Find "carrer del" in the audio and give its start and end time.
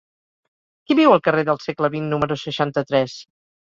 1.29-1.61